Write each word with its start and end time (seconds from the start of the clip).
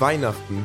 Weihnachten. 0.00 0.64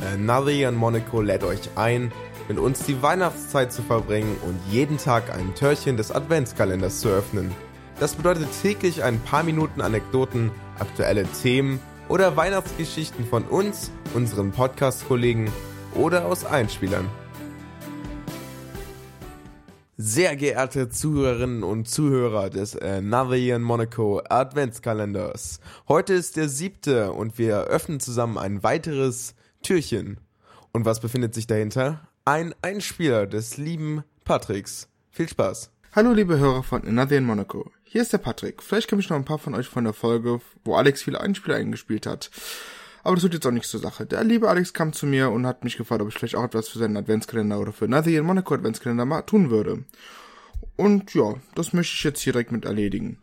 Äh, 0.00 0.66
und 0.68 0.76
Monaco 0.76 1.20
lädt 1.20 1.44
euch 1.44 1.70
ein, 1.76 2.12
mit 2.48 2.58
uns 2.58 2.84
die 2.84 3.00
Weihnachtszeit 3.02 3.72
zu 3.72 3.82
verbringen 3.82 4.36
und 4.46 4.58
jeden 4.70 4.98
Tag 4.98 5.32
ein 5.32 5.54
Türchen 5.54 5.96
des 5.96 6.10
Adventskalenders 6.10 7.00
zu 7.00 7.08
öffnen. 7.08 7.52
Das 8.00 8.14
bedeutet 8.14 8.48
täglich 8.60 9.02
ein 9.02 9.20
paar 9.20 9.44
Minuten 9.44 9.80
Anekdoten, 9.80 10.50
aktuelle 10.78 11.24
Themen 11.24 11.80
oder 12.08 12.36
Weihnachtsgeschichten 12.36 13.24
von 13.26 13.44
uns, 13.44 13.90
unseren 14.14 14.50
Podcast-Kollegen 14.50 15.50
oder 15.94 16.26
aus 16.26 16.44
Einspielern. 16.44 17.08
Sehr 20.14 20.36
geehrte 20.36 20.88
Zuhörerinnen 20.88 21.64
und 21.64 21.88
Zuhörer 21.88 22.48
des 22.48 22.76
äh, 22.76 23.00
Navian 23.00 23.62
Monaco 23.62 24.22
Adventskalenders. 24.28 25.58
Heute 25.88 26.14
ist 26.14 26.36
der 26.36 26.48
siebte 26.48 27.10
und 27.10 27.36
wir 27.36 27.64
öffnen 27.64 27.98
zusammen 27.98 28.38
ein 28.38 28.62
weiteres 28.62 29.34
Türchen. 29.64 30.20
Und 30.70 30.84
was 30.84 31.00
befindet 31.00 31.34
sich 31.34 31.48
dahinter? 31.48 32.06
Ein 32.24 32.54
Einspieler 32.62 33.26
des 33.26 33.56
lieben 33.56 34.04
Patricks. 34.22 34.88
Viel 35.10 35.28
Spaß. 35.28 35.72
Hallo 35.96 36.12
liebe 36.12 36.38
Hörer 36.38 36.62
von 36.62 36.86
Another 36.86 37.18
in 37.18 37.24
Monaco. 37.24 37.72
Hier 37.82 38.02
ist 38.02 38.12
der 38.12 38.18
Patrick. 38.18 38.62
Vielleicht 38.62 38.86
kenne 38.86 39.02
ich 39.02 39.10
noch 39.10 39.16
ein 39.16 39.24
paar 39.24 39.40
von 39.40 39.56
euch 39.56 39.66
von 39.66 39.82
der 39.82 39.94
Folge, 39.94 40.40
wo 40.64 40.76
Alex 40.76 41.02
viele 41.02 41.20
Einspieler 41.20 41.56
eingespielt 41.56 42.06
hat. 42.06 42.30
Aber 43.04 43.16
das 43.16 43.22
tut 43.22 43.34
jetzt 43.34 43.46
auch 43.46 43.50
nichts 43.50 43.68
zur 43.68 43.80
Sache. 43.80 44.06
Der 44.06 44.24
liebe 44.24 44.48
Alex 44.48 44.72
kam 44.72 44.94
zu 44.94 45.06
mir 45.06 45.30
und 45.30 45.46
hat 45.46 45.62
mich 45.62 45.76
gefragt, 45.76 46.00
ob 46.00 46.08
ich 46.08 46.14
vielleicht 46.14 46.36
auch 46.36 46.44
etwas 46.44 46.68
für 46.68 46.78
seinen 46.78 46.96
Adventskalender 46.96 47.60
oder 47.60 47.72
für 47.72 47.86
Nothing 47.86 48.16
in 48.16 48.24
Monaco 48.24 48.54
Adventskalender 48.54 49.04
mal 49.04 49.22
tun 49.22 49.50
würde. 49.50 49.84
Und 50.76 51.12
ja, 51.12 51.34
das 51.54 51.74
möchte 51.74 51.94
ich 51.94 52.02
jetzt 52.02 52.22
hier 52.22 52.32
direkt 52.32 52.50
mit 52.50 52.64
erledigen. 52.64 53.18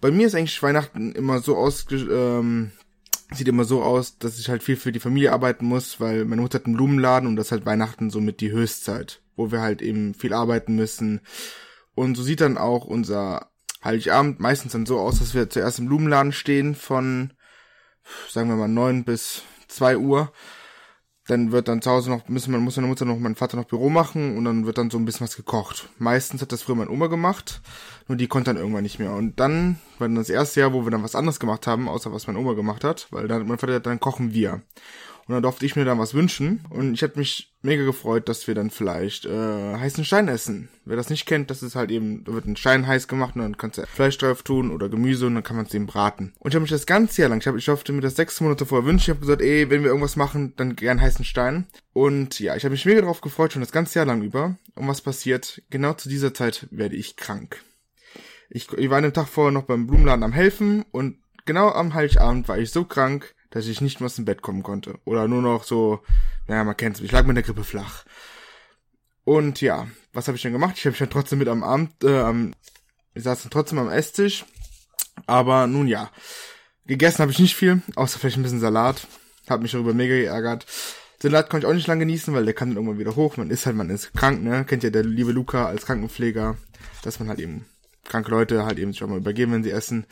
Bei 0.00 0.10
mir 0.10 0.26
ist 0.26 0.34
eigentlich 0.34 0.62
Weihnachten 0.62 1.12
immer 1.12 1.40
so 1.40 1.54
aus, 1.56 1.86
ähm, 1.92 2.72
sieht 3.30 3.46
immer 3.46 3.64
so 3.64 3.82
aus, 3.82 4.18
dass 4.18 4.38
ich 4.38 4.48
halt 4.48 4.62
viel 4.62 4.76
für 4.76 4.90
die 4.90 5.00
Familie 5.00 5.32
arbeiten 5.32 5.66
muss, 5.66 6.00
weil 6.00 6.24
meine 6.24 6.40
Mutter 6.40 6.58
hat 6.58 6.66
einen 6.66 6.76
Blumenladen 6.76 7.28
und 7.28 7.36
das 7.36 7.48
ist 7.48 7.52
halt 7.52 7.66
Weihnachten 7.66 8.08
so 8.08 8.22
mit 8.22 8.40
die 8.40 8.52
Höchstzeit, 8.52 9.20
wo 9.36 9.52
wir 9.52 9.60
halt 9.60 9.82
eben 9.82 10.14
viel 10.14 10.32
arbeiten 10.32 10.76
müssen. 10.76 11.20
Und 11.94 12.16
so 12.16 12.22
sieht 12.22 12.40
dann 12.40 12.56
auch 12.56 12.86
unser 12.86 13.50
Heiligabend 13.84 14.40
meistens 14.40 14.72
dann 14.72 14.86
so 14.86 14.98
aus, 14.98 15.18
dass 15.18 15.34
wir 15.34 15.50
zuerst 15.50 15.78
im 15.78 15.88
Blumenladen 15.88 16.32
stehen 16.32 16.74
von 16.74 17.34
sagen 18.28 18.48
wir 18.48 18.56
mal 18.56 18.68
neun 18.68 19.04
bis 19.04 19.42
zwei 19.68 19.96
Uhr. 19.96 20.32
Dann 21.26 21.52
wird 21.52 21.68
dann 21.68 21.80
zu 21.80 21.90
Hause 21.90 22.10
noch, 22.10 22.28
müssen 22.28 22.52
man, 22.52 22.60
muss 22.60 22.76
meine 22.76 22.86
Mutter 22.88 23.06
noch, 23.06 23.18
mein 23.18 23.34
Vater 23.34 23.56
noch 23.56 23.64
Büro 23.64 23.88
machen 23.88 24.36
und 24.36 24.44
dann 24.44 24.66
wird 24.66 24.76
dann 24.76 24.90
so 24.90 24.98
ein 24.98 25.06
bisschen 25.06 25.24
was 25.24 25.36
gekocht. 25.36 25.88
Meistens 25.98 26.42
hat 26.42 26.52
das 26.52 26.62
früher 26.62 26.76
meine 26.76 26.90
Oma 26.90 27.06
gemacht, 27.06 27.62
nur 28.08 28.18
die 28.18 28.26
konnte 28.26 28.50
dann 28.50 28.58
irgendwann 28.58 28.82
nicht 28.82 28.98
mehr. 28.98 29.12
Und 29.12 29.40
dann 29.40 29.78
war 29.98 30.06
dann 30.06 30.16
das 30.16 30.28
erste 30.28 30.60
Jahr, 30.60 30.74
wo 30.74 30.84
wir 30.84 30.90
dann 30.90 31.02
was 31.02 31.14
anderes 31.14 31.40
gemacht 31.40 31.66
haben, 31.66 31.88
außer 31.88 32.12
was 32.12 32.26
meine 32.26 32.38
Oma 32.38 32.52
gemacht 32.52 32.84
hat, 32.84 33.06
weil 33.10 33.26
dann 33.26 33.48
mein 33.48 33.56
Vater 33.56 33.80
dann 33.80 34.00
kochen 34.00 34.34
wir. 34.34 34.60
Und 35.26 35.34
dann 35.34 35.42
durfte 35.42 35.64
ich 35.64 35.74
mir 35.74 35.84
dann 35.84 35.98
was 35.98 36.14
wünschen. 36.14 36.64
Und 36.68 36.94
ich 36.94 37.02
hatte 37.02 37.18
mich 37.18 37.54
mega 37.62 37.84
gefreut, 37.84 38.28
dass 38.28 38.46
wir 38.46 38.54
dann 38.54 38.70
vielleicht 38.70 39.24
äh, 39.24 39.74
heißen 39.76 40.04
Stein 40.04 40.28
essen. 40.28 40.68
Wer 40.84 40.96
das 40.96 41.08
nicht 41.08 41.24
kennt, 41.24 41.50
das 41.50 41.62
ist 41.62 41.76
halt 41.76 41.90
eben, 41.90 42.24
da 42.24 42.34
wird 42.34 42.44
ein 42.46 42.56
Stein 42.56 42.86
heiß 42.86 43.08
gemacht 43.08 43.34
und 43.34 43.42
dann 43.42 43.56
kannst 43.56 43.78
du 43.78 43.86
Fleisch 43.86 44.18
drauf 44.18 44.42
tun 44.42 44.70
oder 44.70 44.90
Gemüse 44.90 45.26
und 45.26 45.34
dann 45.34 45.42
kann 45.42 45.56
man 45.56 45.64
es 45.64 45.72
eben 45.72 45.86
braten. 45.86 46.34
Und 46.38 46.50
ich 46.50 46.54
habe 46.54 46.62
mich 46.62 46.70
das 46.70 46.86
ganze 46.86 47.22
Jahr 47.22 47.30
lang, 47.30 47.40
ich, 47.40 47.46
hab, 47.46 47.56
ich 47.56 47.64
durfte 47.64 47.92
mir 47.92 48.02
das 48.02 48.16
sechs 48.16 48.40
Monate 48.40 48.66
vorher 48.66 48.86
wünschen. 48.86 49.04
Ich 49.04 49.10
habe 49.10 49.20
gesagt, 49.20 49.40
ey, 49.40 49.70
wenn 49.70 49.82
wir 49.82 49.88
irgendwas 49.88 50.16
machen, 50.16 50.52
dann 50.56 50.76
gern 50.76 51.00
heißen 51.00 51.24
Stein. 51.24 51.66
Und 51.94 52.38
ja, 52.38 52.54
ich 52.54 52.64
habe 52.64 52.72
mich 52.72 52.84
mega 52.84 53.00
drauf 53.00 53.22
gefreut, 53.22 53.52
schon 53.52 53.62
das 53.62 53.72
ganze 53.72 53.98
Jahr 53.98 54.06
lang 54.06 54.22
über. 54.22 54.58
Und 54.74 54.88
was 54.88 55.00
passiert? 55.00 55.62
Genau 55.70 55.94
zu 55.94 56.08
dieser 56.08 56.34
Zeit 56.34 56.66
werde 56.70 56.96
ich 56.96 57.16
krank. 57.16 57.62
Ich, 58.50 58.70
ich 58.72 58.90
war 58.90 58.98
an 58.98 59.04
dem 59.04 59.14
Tag 59.14 59.28
vorher 59.28 59.52
noch 59.52 59.64
beim 59.64 59.86
Blumenladen 59.86 60.22
am 60.22 60.32
helfen 60.32 60.84
und 60.92 61.16
genau 61.44 61.70
am 61.70 61.94
Heiligabend 61.94 62.48
war 62.48 62.58
ich 62.58 62.70
so 62.70 62.84
krank, 62.84 63.34
dass 63.50 63.66
ich 63.66 63.80
nicht 63.80 64.00
mehr 64.00 64.06
aus 64.06 64.16
dem 64.16 64.24
Bett 64.24 64.42
kommen 64.42 64.62
konnte. 64.62 64.98
Oder 65.04 65.28
nur 65.28 65.42
noch 65.42 65.64
so, 65.64 66.00
naja, 66.48 66.64
man 66.64 66.76
kennt's, 66.76 67.00
ich 67.00 67.12
lag 67.12 67.24
mit 67.24 67.36
der 67.36 67.44
Grippe 67.44 67.64
flach. 67.64 68.04
Und 69.24 69.60
ja, 69.60 69.86
was 70.12 70.26
habe 70.28 70.36
ich 70.36 70.42
dann 70.42 70.52
gemacht? 70.52 70.74
Ich 70.76 70.84
habe 70.84 70.90
mich 70.90 70.98
dann 70.98 71.10
trotzdem 71.10 71.38
mit 71.38 71.48
am 71.48 71.62
Abend, 71.62 72.04
äh, 72.04 72.20
am, 72.20 72.52
ich 73.14 73.22
saß 73.22 73.42
dann 73.42 73.50
trotzdem 73.50 73.78
am 73.78 73.90
Esstisch. 73.90 74.44
Aber 75.26 75.66
nun 75.66 75.86
ja, 75.86 76.10
gegessen 76.86 77.20
habe 77.20 77.32
ich 77.32 77.38
nicht 77.38 77.56
viel, 77.56 77.82
außer 77.96 78.18
vielleicht 78.18 78.36
ein 78.36 78.42
bisschen 78.42 78.60
Salat. 78.60 79.06
Hab 79.48 79.62
mich 79.62 79.72
darüber 79.72 79.94
mega 79.94 80.14
geärgert. 80.14 80.66
Salat 81.22 81.48
konnte 81.48 81.66
ich 81.66 81.70
auch 81.70 81.74
nicht 81.74 81.86
lange 81.86 82.00
genießen, 82.00 82.34
weil 82.34 82.44
der 82.44 82.54
kann 82.54 82.70
dann 82.70 82.76
irgendwann 82.76 82.98
wieder 82.98 83.16
hoch. 83.16 83.36
Man 83.36 83.50
ist 83.50 83.64
halt, 83.66 83.76
man 83.76 83.88
ist 83.88 84.12
krank, 84.14 84.42
ne? 84.42 84.64
Kennt 84.64 84.82
ja 84.82 84.90
der 84.90 85.04
liebe 85.04 85.32
Luca 85.32 85.66
als 85.66 85.86
Krankenpfleger, 85.86 86.56
dass 87.02 87.18
man 87.18 87.28
halt 87.28 87.38
eben 87.38 87.64
kranke 88.04 88.30
Leute 88.30 88.66
halt 88.66 88.78
eben 88.78 88.92
sich 88.92 89.02
auch 89.02 89.08
mal 89.08 89.18
übergeben, 89.18 89.52
wenn 89.52 89.64
sie 89.64 89.70
essen. 89.70 90.06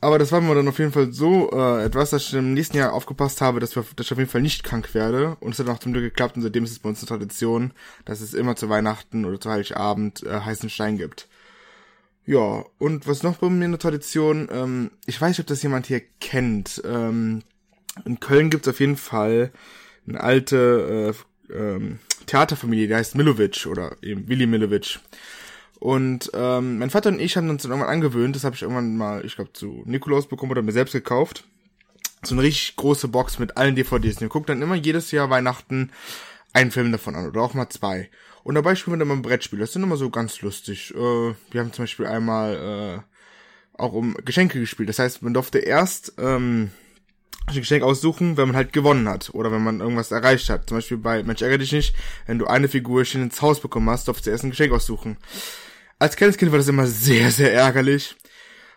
Aber 0.00 0.18
das 0.18 0.30
war 0.30 0.40
mir 0.40 0.54
dann 0.54 0.68
auf 0.68 0.78
jeden 0.78 0.92
Fall 0.92 1.12
so 1.12 1.50
äh, 1.50 1.84
etwas, 1.84 2.10
dass 2.10 2.28
ich 2.28 2.34
im 2.34 2.54
nächsten 2.54 2.76
Jahr 2.76 2.92
aufgepasst 2.92 3.40
habe, 3.40 3.58
dass, 3.58 3.74
wir, 3.74 3.84
dass 3.96 4.06
ich 4.06 4.12
auf 4.12 4.18
jeden 4.18 4.30
Fall 4.30 4.42
nicht 4.42 4.62
krank 4.62 4.94
werde. 4.94 5.36
Und 5.40 5.52
es 5.52 5.58
hat 5.58 5.68
auch 5.68 5.80
zum 5.80 5.92
Glück 5.92 6.04
geklappt 6.04 6.36
und 6.36 6.42
seitdem 6.42 6.62
ist 6.64 6.70
es 6.70 6.78
bei 6.78 6.88
uns 6.88 7.00
eine 7.00 7.08
Tradition, 7.08 7.72
dass 8.04 8.20
es 8.20 8.32
immer 8.32 8.54
zu 8.54 8.68
Weihnachten 8.68 9.24
oder 9.24 9.40
zu 9.40 9.50
Heiligabend 9.50 10.22
äh, 10.22 10.40
heißen 10.40 10.70
Stein 10.70 10.98
gibt. 10.98 11.28
Ja, 12.26 12.64
und 12.78 13.08
was 13.08 13.22
noch 13.22 13.38
bei 13.38 13.48
mir 13.48 13.64
eine 13.64 13.78
Tradition, 13.78 14.48
ähm, 14.52 14.90
ich 15.06 15.20
weiß 15.20 15.30
nicht, 15.30 15.40
ob 15.40 15.46
das 15.46 15.62
jemand 15.62 15.86
hier 15.86 16.02
kennt. 16.20 16.80
Ähm, 16.84 17.42
in 18.04 18.20
Köln 18.20 18.50
gibt's 18.50 18.68
auf 18.68 18.78
jeden 18.78 18.98
Fall 18.98 19.50
eine 20.06 20.20
alte 20.20 21.14
äh, 21.50 21.52
ähm, 21.52 21.98
Theaterfamilie, 22.26 22.86
die 22.86 22.94
heißt 22.94 23.16
Milovic 23.16 23.66
oder 23.66 23.96
eben 24.02 24.28
Willi 24.28 24.46
Milovic. 24.46 25.00
Und 25.80 26.30
ähm, 26.34 26.78
mein 26.78 26.90
Vater 26.90 27.10
und 27.10 27.20
ich 27.20 27.36
haben 27.36 27.50
uns 27.50 27.62
dann 27.62 27.70
irgendwann 27.70 27.92
angewöhnt, 27.92 28.34
das 28.34 28.44
habe 28.44 28.56
ich 28.56 28.62
irgendwann 28.62 28.96
mal, 28.96 29.24
ich 29.24 29.36
glaube, 29.36 29.52
zu 29.52 29.82
Nikolaus 29.86 30.28
bekommen 30.28 30.50
oder 30.50 30.62
mir 30.62 30.72
selbst 30.72 30.92
gekauft. 30.92 31.44
So 32.22 32.34
eine 32.34 32.42
richtig 32.42 32.74
große 32.74 33.06
Box 33.06 33.38
mit 33.38 33.56
allen 33.56 33.76
DVDs. 33.76 34.16
Und 34.16 34.22
wir 34.22 34.28
gucken 34.28 34.46
dann 34.48 34.62
immer 34.62 34.74
jedes 34.74 35.12
Jahr 35.12 35.30
Weihnachten 35.30 35.92
einen 36.52 36.72
Film 36.72 36.90
davon 36.90 37.14
an 37.14 37.28
oder 37.28 37.42
auch 37.42 37.54
mal 37.54 37.68
zwei. 37.68 38.10
Und 38.42 38.56
dabei 38.56 38.74
spielen 38.74 38.94
wir 38.94 38.98
dann 38.98 39.08
mal 39.08 39.14
ein 39.14 39.22
Brettspiel. 39.22 39.58
Das 39.60 39.70
ist 39.70 39.76
immer 39.76 39.96
so 39.96 40.10
ganz 40.10 40.40
lustig. 40.40 40.92
Äh, 40.94 40.98
wir 40.98 41.60
haben 41.60 41.72
zum 41.72 41.84
Beispiel 41.84 42.06
einmal 42.06 43.04
äh, 43.04 43.80
auch 43.80 43.92
um 43.92 44.14
Geschenke 44.24 44.58
gespielt. 44.58 44.88
Das 44.88 44.98
heißt, 44.98 45.22
man 45.22 45.34
durfte 45.34 45.58
erst 45.58 46.14
ähm, 46.18 46.72
ein 47.46 47.54
Geschenk 47.54 47.84
aussuchen, 47.84 48.36
wenn 48.36 48.48
man 48.48 48.56
halt 48.56 48.72
gewonnen 48.72 49.08
hat 49.08 49.30
oder 49.32 49.52
wenn 49.52 49.62
man 49.62 49.80
irgendwas 49.80 50.10
erreicht 50.10 50.50
hat. 50.50 50.68
Zum 50.68 50.78
Beispiel 50.78 50.96
bei 50.96 51.22
Mensch 51.22 51.42
ärgere 51.42 51.58
dich 51.58 51.72
nicht, 51.72 51.94
wenn 52.26 52.38
du 52.38 52.46
eine 52.46 52.68
Figur 52.68 53.04
schon 53.04 53.22
ins 53.22 53.40
Haus 53.42 53.60
bekommen 53.60 53.88
hast, 53.90 54.08
durfst 54.08 54.26
du 54.26 54.30
erst 54.30 54.44
ein 54.44 54.50
Geschenk 54.50 54.72
aussuchen. 54.72 55.16
Als 55.98 56.16
kleines 56.16 56.36
Kind 56.36 56.52
war 56.52 56.58
das 56.58 56.68
immer 56.68 56.86
sehr, 56.86 57.30
sehr 57.30 57.52
ärgerlich. 57.52 58.16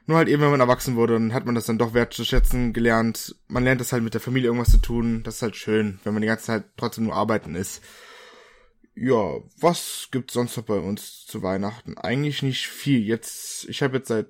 Nur 0.07 0.17
halt 0.17 0.27
eben, 0.27 0.41
wenn 0.41 0.49
man 0.49 0.59
erwachsen 0.59 0.95
wurde, 0.95 1.13
dann 1.13 1.33
hat 1.33 1.45
man 1.45 1.53
das 1.53 1.67
dann 1.67 1.77
doch 1.77 1.93
wertzuschätzen 1.93 2.73
gelernt. 2.73 3.35
Man 3.47 3.63
lernt 3.63 3.79
das 3.79 3.93
halt 3.93 4.03
mit 4.03 4.13
der 4.13 4.21
Familie 4.21 4.47
irgendwas 4.47 4.71
zu 4.71 4.79
tun. 4.79 5.21
Das 5.23 5.35
ist 5.35 5.41
halt 5.43 5.55
schön, 5.55 5.99
wenn 6.03 6.13
man 6.13 6.21
die 6.21 6.27
ganze 6.27 6.45
Zeit 6.45 6.63
trotzdem 6.77 7.05
nur 7.05 7.15
arbeiten 7.15 7.53
ist. 7.53 7.83
Ja, 8.95 9.37
was 9.59 10.09
gibt's 10.11 10.33
sonst 10.33 10.57
noch 10.57 10.65
bei 10.65 10.79
uns 10.79 11.25
zu 11.25 11.43
Weihnachten? 11.43 11.97
Eigentlich 11.97 12.41
nicht 12.41 12.67
viel. 12.67 13.01
Jetzt, 13.01 13.69
ich 13.69 13.83
habe 13.83 13.97
jetzt 13.97 14.09
seit 14.09 14.27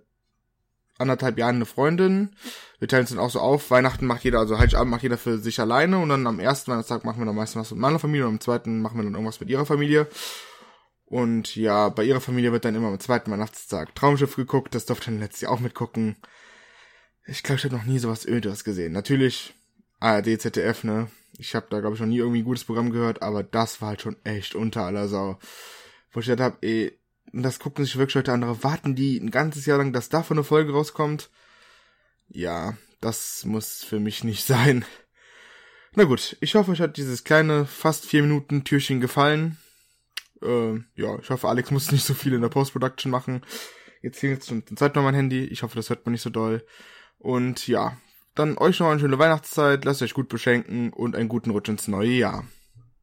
anderthalb 0.99 1.37
Jahren 1.39 1.55
eine 1.55 1.65
Freundin. 1.65 2.35
Wir 2.79 2.87
teilen 2.87 3.05
es 3.05 3.09
dann 3.09 3.19
auch 3.19 3.31
so 3.31 3.39
auf. 3.39 3.71
Weihnachten 3.71 4.05
macht 4.05 4.23
jeder, 4.23 4.39
also 4.39 4.59
Heiligabend 4.59 4.91
macht 4.91 5.03
jeder 5.03 5.17
für 5.17 5.39
sich 5.39 5.59
alleine 5.59 5.97
und 5.97 6.09
dann 6.09 6.27
am 6.27 6.39
ersten 6.39 6.71
Weihnachtstag 6.71 7.05
machen 7.05 7.19
wir 7.19 7.25
dann 7.25 7.35
meistens 7.35 7.61
was 7.61 7.71
mit 7.71 7.79
meiner 7.79 7.99
Familie 7.99 8.27
und 8.27 8.33
am 8.33 8.39
zweiten 8.39 8.81
machen 8.81 8.97
wir 8.97 9.03
dann 9.03 9.13
irgendwas 9.13 9.39
mit 9.39 9.49
ihrer 9.49 9.65
Familie. 9.65 10.07
Und 11.11 11.57
ja, 11.57 11.89
bei 11.89 12.05
ihrer 12.05 12.21
Familie 12.21 12.53
wird 12.53 12.63
dann 12.63 12.73
immer 12.73 12.87
am 12.87 12.99
zweiten 13.01 13.31
Weihnachtstag 13.31 13.93
Traumschiff 13.95 14.37
geguckt. 14.37 14.73
Das 14.73 14.85
durfte 14.85 15.07
dann 15.07 15.19
letztes 15.19 15.41
Jahr 15.41 15.51
auch 15.51 15.59
mitgucken. 15.59 16.15
Ich 17.25 17.43
glaube, 17.43 17.59
ich 17.59 17.65
habe 17.65 17.75
noch 17.75 17.83
nie 17.83 17.99
sowas 17.99 18.25
Öderes 18.25 18.63
gesehen. 18.63 18.93
Natürlich 18.93 19.53
ARD, 19.99 20.39
ZDF, 20.39 20.85
ne? 20.85 21.11
Ich 21.37 21.53
habe 21.53 21.67
da, 21.69 21.81
glaube 21.81 21.95
ich, 21.95 21.99
noch 21.99 22.07
nie 22.07 22.19
irgendwie 22.19 22.39
ein 22.39 22.45
gutes 22.45 22.63
Programm 22.63 22.91
gehört, 22.91 23.21
aber 23.21 23.43
das 23.43 23.81
war 23.81 23.89
halt 23.89 24.01
schon 24.01 24.15
echt 24.23 24.55
unter 24.55 24.83
aller 24.83 25.09
Sau. 25.09 25.37
Wo 26.11 26.21
ich 26.21 26.27
gedacht 26.27 26.53
habe, 26.53 26.57
ey, 26.61 26.97
das 27.33 27.59
gucken 27.59 27.83
sich 27.83 27.97
wirklich 27.97 28.15
Leute 28.15 28.31
andere. 28.31 28.63
Warten 28.63 28.95
die 28.95 29.17
ein 29.17 29.31
ganzes 29.31 29.65
Jahr 29.65 29.79
lang, 29.79 29.91
dass 29.91 30.07
davon 30.07 30.37
eine 30.37 30.45
Folge 30.45 30.71
rauskommt? 30.71 31.29
Ja, 32.29 32.77
das 33.01 33.43
muss 33.43 33.83
für 33.83 33.99
mich 33.99 34.23
nicht 34.23 34.45
sein. 34.45 34.85
Na 35.93 36.05
gut, 36.05 36.37
ich 36.39 36.55
hoffe, 36.55 36.71
euch 36.71 36.79
hat 36.79 36.95
dieses 36.95 37.25
kleine, 37.25 37.65
fast 37.65 38.05
vier 38.05 38.21
Minuten 38.21 38.63
Türchen 38.63 39.01
gefallen. 39.01 39.57
Äh, 40.41 40.79
ja, 40.95 41.17
ich 41.19 41.29
hoffe, 41.29 41.47
Alex 41.47 41.71
muss 41.71 41.91
nicht 41.91 42.05
so 42.05 42.13
viel 42.13 42.33
in 42.33 42.41
der 42.41 42.49
Post-Production 42.49 43.11
machen. 43.11 43.41
Jetzt 44.01 44.19
klingelt 44.19 44.45
schon 44.45 44.65
zum 44.65 44.77
zweiten 44.77 44.97
Mal 44.97 45.05
mein 45.05 45.15
Handy. 45.15 45.45
Ich 45.45 45.63
hoffe, 45.63 45.75
das 45.75 45.89
hört 45.89 46.05
man 46.05 46.13
nicht 46.13 46.21
so 46.23 46.29
doll. 46.29 46.65
Und 47.19 47.67
ja, 47.67 47.97
dann 48.33 48.57
euch 48.57 48.79
noch 48.79 48.89
eine 48.89 48.99
schöne 48.99 49.19
Weihnachtszeit. 49.19 49.85
Lasst 49.85 50.01
euch 50.01 50.13
gut 50.13 50.29
beschenken 50.29 50.91
und 50.91 51.15
einen 51.15 51.29
guten 51.29 51.51
Rutsch 51.51 51.69
ins 51.69 51.87
neue 51.87 52.11
Jahr. 52.11 52.45